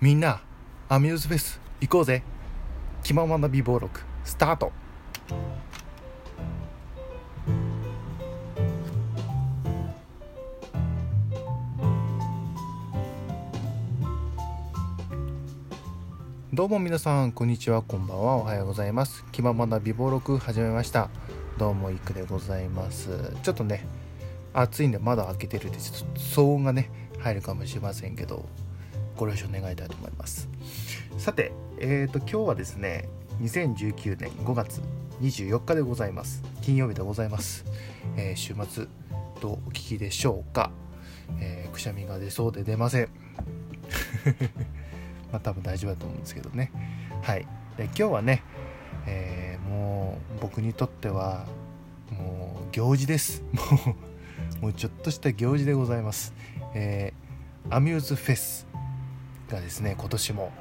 [0.00, 0.40] みんな
[0.88, 2.22] アミューズフェス行こうぜ。
[3.02, 4.70] 気ままな美貌録スタート。
[16.52, 17.82] どうも皆さんこんにちは。
[17.82, 18.36] こんばんは。
[18.36, 19.24] おはようございます。
[19.32, 21.10] 気ままな美貌録始めました。
[21.58, 23.34] どうもいくでございます。
[23.42, 23.84] ちょっとね
[24.52, 26.88] 暑いんで窓開けてるんでちょっと騒音がね
[27.18, 28.46] 入るかもしれませんけど。
[29.18, 30.48] ご了承願いたいと思います。
[31.18, 33.08] さてえーと今日はですね
[33.42, 34.80] 2019年5月
[35.20, 36.44] 24日でございます。
[36.62, 37.64] 金曜日でございます、
[38.16, 38.86] えー週末
[39.40, 40.70] とお聞きでしょうか、
[41.40, 43.08] えーくしゃみが出そうで出ません。
[45.32, 46.70] まあ多分大丈夫だと思うんですけどね。
[47.22, 47.46] はい。
[47.76, 48.44] で今日はね、
[49.06, 51.44] えーもう僕にとっては
[52.12, 53.42] もう行事です。
[53.52, 53.62] も
[54.60, 56.32] うもうちょっとした行事でございます、
[56.74, 57.28] えー
[57.74, 58.67] アミューズフェス。
[59.48, 60.52] がですね今年も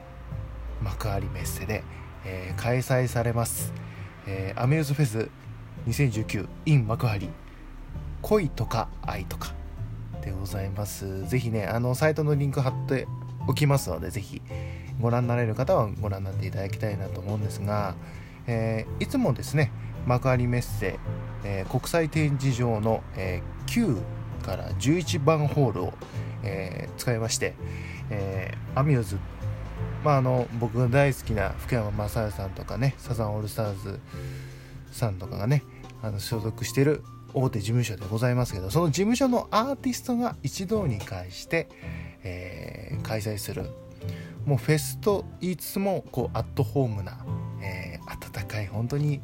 [0.82, 1.84] 幕張メッセで、
[2.26, 3.74] えー開催されます、
[4.26, 5.30] えーアミューズフェス
[5.88, 7.30] 2019in 幕張。
[8.22, 9.54] 恋とか愛とか。
[10.22, 11.28] でございます。
[11.28, 13.08] ぜひねあのサイトのリンク貼って
[13.48, 14.42] おきますのでぜひ
[15.00, 17.96] ご覧になれる方はご覧になっていただきたいなと思うんですが、
[18.48, 19.72] えーいつもですね
[20.06, 21.00] 幕張メッセ、
[21.44, 24.02] えー国際展示場の、えー9
[24.44, 25.94] から11番ホールを、
[26.48, 27.54] えー使いまして、
[28.10, 29.18] えーアミューズ。
[30.04, 34.00] まああの僕が大好きな福山雅治さんとかねサザンオールスターズ
[34.92, 35.64] さんとかがね
[36.02, 37.04] あの所属している
[37.34, 41.68] 大手事務所でございますけどその事務所のアーティストが一堂に会して、
[42.24, 43.70] えー開催する。
[44.46, 47.18] もうフェスと言いつつもこうアットホームな、
[47.62, 49.20] えー温かい本当に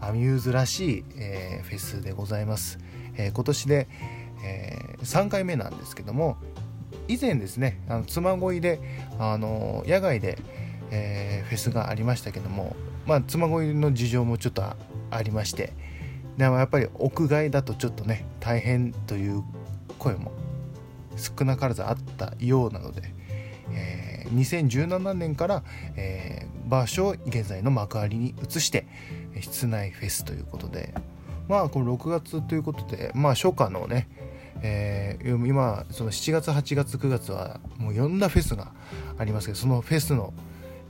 [0.00, 2.78] アミューズらしい、えーフェスでございます、
[3.14, 3.88] えー今年で、
[4.44, 6.36] え3回目なんですけども
[7.08, 8.80] 以前ですねあの妻恋で
[9.18, 10.38] あの野外で、
[10.90, 12.74] えーフェスがありましたけども、
[13.06, 14.76] まあ、妻恋の事情もちょっとあ
[15.22, 15.72] りまして
[16.38, 19.44] でもやっぱり屋外だとちょっとね大変という
[19.98, 20.32] 声も
[21.16, 23.02] 少なからずあったようなので、
[23.72, 25.62] えー2017年から、
[25.94, 28.86] えー場所を現在の幕張に移して
[29.40, 30.94] 室内フェスということで
[31.48, 34.08] まあこの6月ということでまあ初夏のね
[34.66, 38.72] えー今その7月8月9月はもういろんなフェスが
[39.18, 40.32] ありますけどそのフェスの、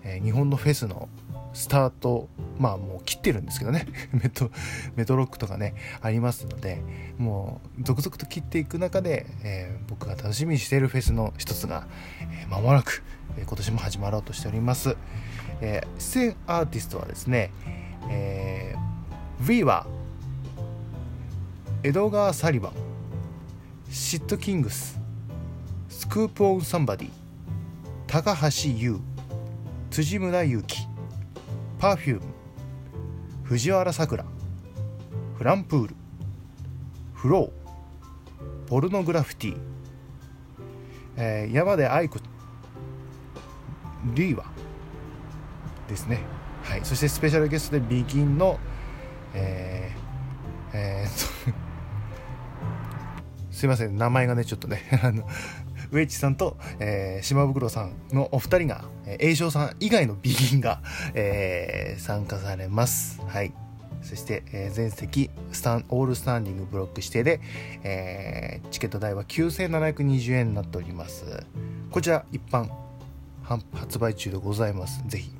[0.03, 1.09] えー日本のフェスの
[1.53, 2.29] スタート
[2.59, 3.87] まあもう切ってるんですけどね。
[4.13, 4.51] メト
[4.95, 6.83] メトロックとかねありますので
[7.19, 11.87] もう続々と切っていく中で、えー僕が楽しみにしているフェスの一つが、
[12.21, 13.03] えー間もなく、
[13.37, 14.97] えー今年も始まろうとしております、
[15.61, 17.51] えー出演アーティストはですね、
[18.11, 19.87] えー、V は
[21.83, 22.96] 江戸川サリバン。
[23.91, 24.99] シットキングス
[25.89, 27.11] スクープオンサンバディ
[28.07, 28.99] 高橋優
[29.91, 30.79] 辻村勇樹
[31.79, 32.21] パーフューム
[33.45, 34.25] 藤原さくら
[35.37, 35.95] フランプール
[37.15, 39.57] フローポルノグラフィティ、
[41.17, 42.19] えー山で愛子
[44.15, 44.45] リーワ
[45.89, 46.21] ですね。
[46.65, 46.81] はい。
[46.85, 48.59] そしてスペシャルゲストでビギンの
[49.35, 51.55] えーえー
[53.57, 55.27] すいません名前がねちょっとね あの
[55.91, 60.83] ウェイチさんと、えー島袋さんのお二人が、えー、栄翔さん以外のビギンが、
[61.15, 63.23] えー参加されます。
[63.27, 63.55] はい。
[64.03, 67.41] そして、えー全席スタンオールスタンディングブロック指定で、
[67.83, 71.25] えーチケット代は9720円になっております。
[71.91, 72.69] こちら一般
[73.73, 75.03] 発売中でございます。
[75.07, 75.31] ぜひ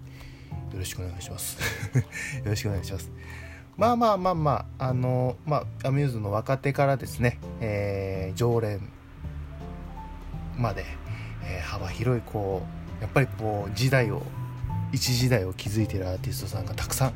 [0.73, 1.59] よろしくお願いします。
[1.99, 3.11] よろしくお願いします。
[3.77, 8.91] まあまあまあまあ、あのまあ、アミューズの若手からですね、えー常連
[10.57, 10.85] まで、
[11.45, 12.63] えー幅広いこ
[12.99, 14.23] うやっぱりこう時代を
[14.93, 17.13] 一時代を築いているアーティストさんがたくさん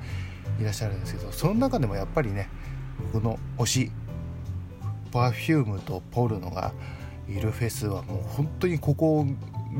[0.60, 2.50] いらっしゃるんですけどその中でもやっぱりね
[3.12, 3.92] 僕の推し
[5.12, 6.72] Perfume とポルノが
[7.28, 9.25] いるフェスはもう本当にここ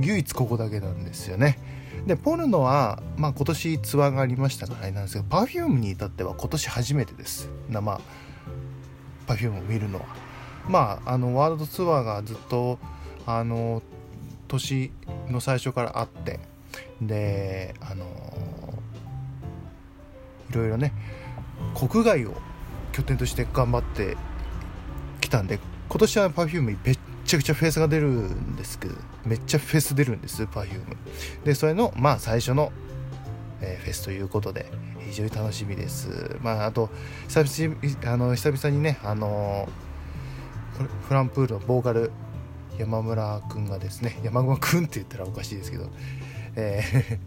[0.01, 1.59] 唯一ここだけなんですよね。
[2.07, 7.51] でポルノは、まあ、今年ツアーがありましたからあれなんですけど Perfume に至っては今年初めてです。
[7.69, 8.01] 生
[9.27, 10.07] Perfume を見るのは。
[10.69, 12.79] まああのワールドツアーがずっと
[13.27, 13.83] あの
[14.49, 14.93] 年
[15.29, 16.41] の最初からあって
[17.01, 18.05] であの
[20.51, 20.93] いろいろね
[21.75, 22.35] 国外を
[22.93, 24.17] 拠点として頑張って
[25.21, 25.59] きたんで
[25.89, 28.95] 今年は Perfume めっちゃくちゃフェースが出るんですけど
[29.25, 30.97] めっちゃフェス出るんです Perfume
[31.45, 32.73] でそれのまあ最初の、
[33.61, 34.67] えーフェスということで
[35.11, 36.37] 非常に楽しみです。
[36.41, 36.89] まああと
[37.29, 39.69] 久々あの久々にねあの
[41.09, 42.11] フランプールのボーカル
[42.79, 45.91] 山村くんがですね山村くんって言ったらおかしいですけど、
[46.57, 47.19] え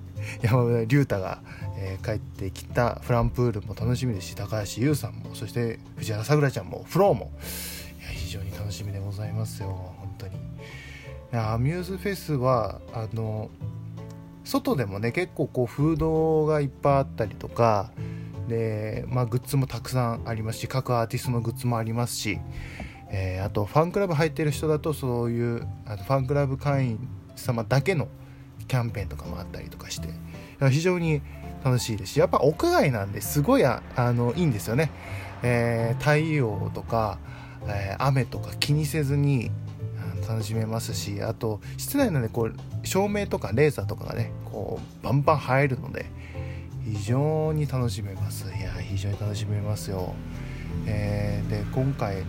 [0.42, 1.42] ー、 山村龍太が、
[1.78, 7.32] えー、帰ってきたフランプールも楽しみですし高橋優さんもそして藤原さくらちゃんもフローも
[8.00, 9.93] いや非常に楽しみでございますよ。
[11.40, 13.50] アミューズフェスはあの
[14.44, 17.92] 外でもね結構こうフードがいっぱいあったりとか
[18.48, 22.40] で、まあ、グッズもたくさんありますし各アーティストのグッズもありますし、
[23.10, 28.08] えー、あとファンクラブ入ってる人だとそういうあのファンクラブ会員様だけの
[28.68, 30.10] キャンペーンとかもあったりとかして
[30.70, 31.22] 非常に
[31.64, 34.92] 楽しいですしやっぱ屋外なんですごいあのいいんですよね、
[35.42, 37.18] えー、太陽とか、
[37.66, 39.52] えー、雨とか気にせずに
[40.24, 46.06] 楽しめますしあと室内のねこう照明とかレーザーとかがねこうバンバン入るので
[46.84, 48.46] 非常に楽しめます。
[48.46, 50.14] いや非常に楽しめますよ、
[50.86, 52.24] えー、で今回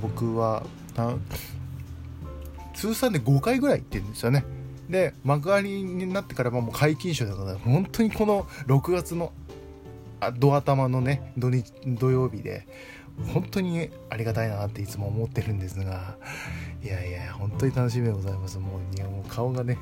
[0.00, 0.62] 僕は
[2.74, 4.44] 通算で5回ぐらい行ってるんですよね。
[4.88, 9.32] で幕張になってからもう皆勤賞だから本当にこの6月の
[10.38, 12.66] ド頭のね土日土曜日で
[13.26, 16.16] 本当にありがたいなっていつも思ってるんですが
[16.82, 18.58] いやいや本当に楽しみでございます。
[18.58, 19.78] もう顔がね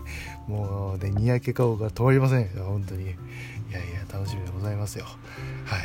[0.49, 2.65] もうでにやけ顔が止まりませんよ。
[2.65, 3.03] 本当に。
[3.05, 3.06] い
[3.73, 5.05] やいや楽しみでございますよ。
[5.65, 5.79] は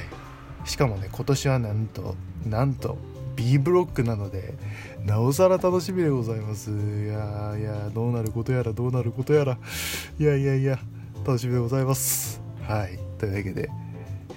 [0.63, 0.69] い。
[0.69, 2.15] しかもね今年はなんと
[2.45, 2.98] なんと
[3.36, 4.53] B ブロックなので
[5.06, 6.71] なおさら楽しみでございます。
[6.71, 6.74] い
[7.07, 9.57] やいやどうなることやらどうなることやら。
[10.19, 10.80] いやいやいや
[11.25, 12.42] 楽しみでございます。
[12.62, 12.98] はい。
[13.19, 13.69] というわけで、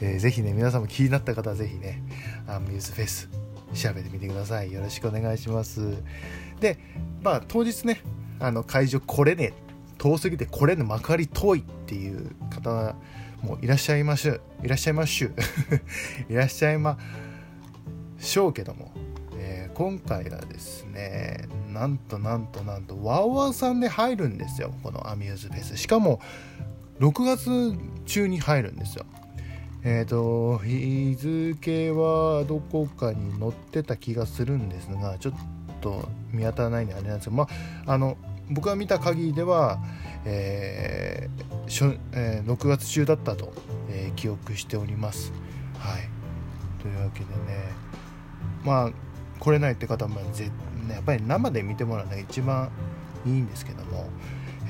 [0.01, 2.03] えー、ぜひね皆さんも気になった方はぜひね
[2.47, 3.29] アミューズフェス
[3.75, 4.73] 調べてみてください。
[4.73, 5.97] よろしくお願いします。
[6.61, 6.79] で
[7.23, 8.01] まあ当日ね
[8.41, 9.53] あの会場来れね
[9.99, 12.95] 遠すぎて来れぬ幕張遠いっていう方
[13.43, 15.35] もいらっしゃいましゅいらっしゃいましゅ
[16.29, 16.99] いらっしゃいま
[18.19, 18.93] しょうけども、
[19.37, 25.77] えー、今回はですねなんとなんとなんとワウワウさんで入るんですよこのアミューズフェス。
[25.77, 26.21] しかも
[27.01, 27.77] 6月
[28.07, 29.05] 中に入るんですよ。
[29.85, 35.35] えっ、ー、と日付はどこかに載ってた気がするんですがちょっ
[35.81, 37.49] と見当たらないんであれなんですけどま
[37.87, 38.17] ああの
[38.51, 39.79] 僕が見た限りでは、
[40.25, 43.53] えーしょえー、6月中だったと、
[43.89, 45.33] えー、記憶しております。
[45.79, 46.03] はい、
[46.83, 47.73] というわけでね
[48.65, 48.91] まあ
[49.39, 50.51] 来れないって方もぜ、
[50.87, 52.71] ね、やっぱり生で見てもらうのが一番
[53.27, 54.09] いいんですけども、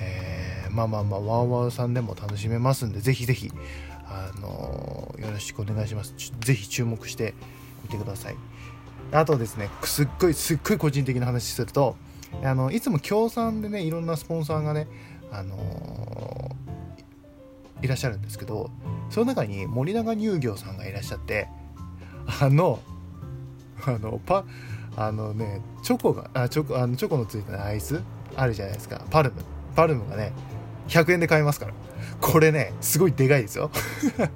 [0.00, 3.52] えー、まあまあまあワーワーさんでも楽しめますんでぜひぜひ
[4.14, 6.14] あのよろしくお願いします。
[6.40, 7.34] ぜひ注目して
[7.82, 8.36] みてください。
[9.12, 11.96] あとですねすっごいすっごい個人的な話すると
[12.42, 14.86] あのいつも協賛でねいろんなスポンサーがね
[15.30, 16.56] あの
[17.82, 18.70] いらっしゃるんですけど
[19.10, 21.48] その中に森永乳業さんがいらっしゃって
[22.40, 22.80] あの
[23.86, 24.44] あのパ
[24.96, 28.00] あのねチョコがあチョコあのチョコのついたアイス
[28.36, 29.04] あるじゃないですか。
[29.10, 29.42] パルム。
[29.76, 30.32] パルムがね
[30.88, 31.74] 100円で買えますから。
[32.20, 33.70] これねすごいでかいですよ。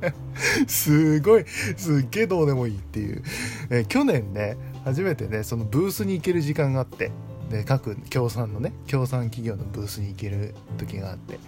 [0.67, 1.45] すごい
[1.77, 3.23] すっげえどうでもいいっていう、
[3.71, 7.11] え去年ね初めてねそのブースに行ける時間があって
[7.51, 11.39] で各協賛のね協賛企業のブースに行ける時があって。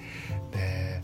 [0.53, 1.03] で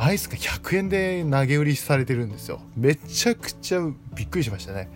[0.00, 2.60] アイスが100円で投げ売りされてるんですよ。
[2.76, 3.80] めちゃくちゃ
[4.14, 4.88] びっくりしましたね。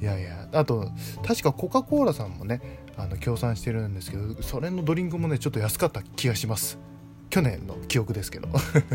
[0.00, 0.90] いやいやあと
[1.26, 2.62] 確かコカ・コーラさんもね
[2.96, 6.78] あの協賛してるんですけどそれのドリンクもねちょっと安かった気がします。
[7.30, 8.48] 去年の記憶ですけど。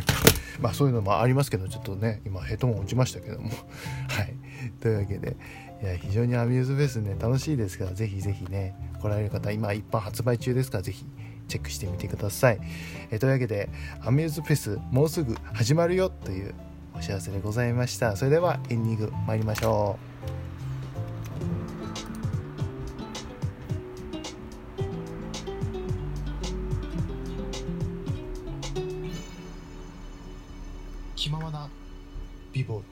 [0.62, 3.50] まあそういうのもありますけどちょっとね今ヘッドホン落ちましたけども。
[4.10, 4.36] はい。
[4.80, 5.36] というわけで
[5.82, 11.06] いや非常にアミューズフェスね楽しいですからぜひぜひね来られる方今一般発売中ですからぜひ
[11.50, 12.60] チェックしてみてください、
[13.12, 13.70] えというわけで
[14.02, 16.54] アミューズフェスもうすぐ始まるよという
[16.96, 18.16] お知らせでございました。
[18.16, 19.98] それではエンディング参りましょ
[20.40, 20.43] う。
[31.24, 31.70] 気ままな
[32.52, 32.84] 美貌録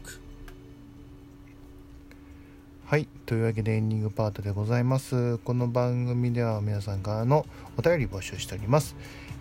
[2.86, 5.38] はいというわけでエンディングパートでございます。
[5.40, 7.46] この番組では皆さんからの
[7.78, 8.96] お便り募集しております、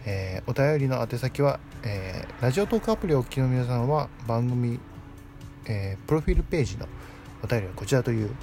[0.06, 4.80] えー、お便りの宛先は、えー、ラジオトークアプリをお聞きの皆さんは番組、
[5.66, 6.88] えー、プロフィールページの
[7.44, 8.34] お便りはこちらという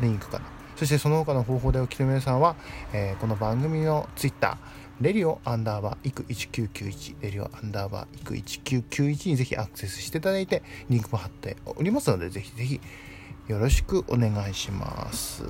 [0.00, 2.56] リンクからそしてその他の方法でお聞きの皆さんは、
[2.92, 12.80] えこの番組のツイッターレリオアンダーバーイク1991レリオアンダーバーイク1991にぜひアクセスしていただいてリンクも貼っておりますのでぜひぜひ
[13.48, 15.42] よろしくお願いします。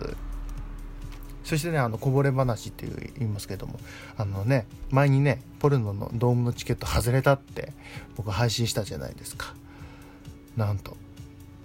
[1.43, 3.81] そしてねあのこぼれ話っていう言いますけども
[4.17, 7.73] あのね前にねポルノのドームのチケット外れたって
[8.17, 9.55] 僕配信したじゃないですか。
[10.57, 10.97] なんと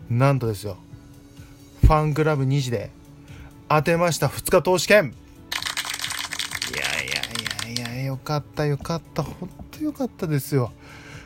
[0.09, 0.77] なんとですよ。
[1.81, 2.89] ファンクラブ2時で
[3.69, 5.13] 当てました2日投資券。
[8.15, 9.23] よかったよかった。
[9.23, 10.71] 本当よかったですよ。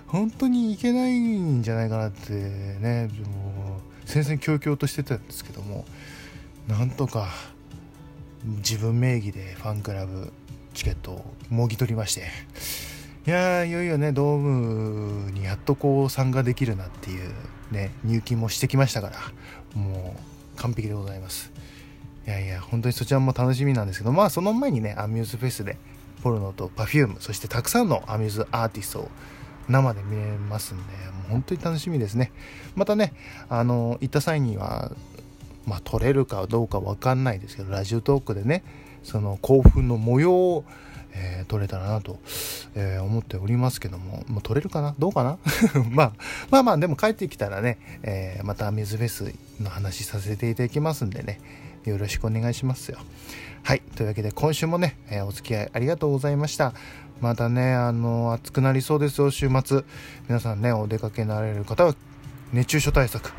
[0.07, 3.09] 本当にいけないんじゃないかなってね。
[3.23, 5.85] もう戦々恐々としてたんですけども。
[6.67, 7.29] なんとか
[8.43, 10.33] 自分名義でファンクラブ
[10.73, 12.23] チケットをもぎ取りまして。
[13.27, 17.31] いやいよいよねドームにやっとこう参加できるなっていう
[17.71, 19.17] ね入金もしてきましたから。
[19.79, 21.51] もう完璧でございます。
[22.25, 24.11] いやいや本当にそちらも楽しみなんですけど。
[24.11, 25.77] まあその前にねアミューズフェスで
[26.21, 29.09] ポルノと Perfume そしてたくさんのアミューズアーティストを
[29.67, 32.31] 生で見れますんでもう本当に楽しみですね。
[32.75, 33.13] またね
[33.49, 34.91] あの行った際には
[35.65, 38.63] まあ撮れるかどうか分かんないですけどラジオトークでね
[39.03, 40.65] その興奮の模様を
[41.13, 42.19] えー、撮れたらなと、
[42.75, 44.95] えー、思っておりますけども、もう撮れるかな？
[44.99, 45.37] どうかな？
[45.91, 46.13] まあ、
[46.49, 51.39] まあまあ、でも帰ってきたらね、えー、また水フェスの話させていただきますんでね、
[51.85, 52.99] よろしくお願いしますよ。
[53.63, 53.81] はい。
[53.95, 56.73] というわけで、今週もね、えお付き合いありがとうございました。
[57.21, 59.83] またね、あの、暑くなりそうですよ、週末。
[60.29, 61.95] 皆さんね、お出かけになられる方は、
[62.53, 63.33] 熱中症対策。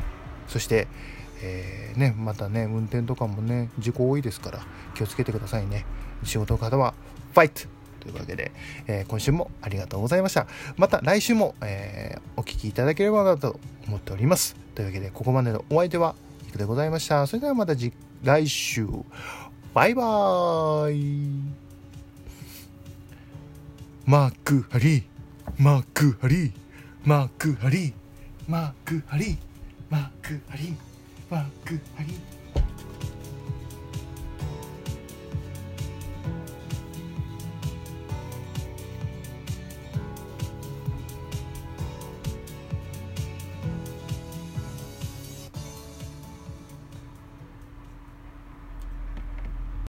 [0.47, 0.87] そして、
[1.41, 4.59] えー、ね、またね、運転とかもね、事故多いですから、
[4.95, 5.85] 気をつけてくださいね。
[6.23, 6.93] 仕事の方は
[7.33, 7.61] ファイト
[7.99, 8.51] というわけで、
[8.87, 10.47] えー、今週もありがとうございました。
[10.77, 14.55] また来週も、えー、お聴きいただければなと思っております。
[14.75, 16.15] というわけで、ここまでのお相手は、
[16.47, 17.25] いくでございました。
[17.27, 17.73] それではまた
[18.23, 18.87] 来週、
[19.73, 21.61] バイバーイ
[24.05, 25.03] マークハリー、
[25.57, 26.51] マークハリー、
[27.05, 27.93] マークハリー、
[28.47, 30.75] マークハリー、
[31.31, 31.79] マク